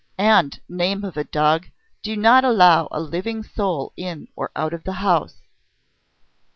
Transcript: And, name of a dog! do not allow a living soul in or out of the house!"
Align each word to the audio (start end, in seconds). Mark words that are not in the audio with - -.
And, 0.17 0.59
name 0.67 1.03
of 1.03 1.15
a 1.15 1.23
dog! 1.23 1.67
do 2.01 2.17
not 2.17 2.43
allow 2.43 2.87
a 2.89 2.99
living 2.99 3.43
soul 3.43 3.93
in 3.95 4.29
or 4.35 4.49
out 4.55 4.73
of 4.73 4.83
the 4.83 4.93
house!" 4.93 5.43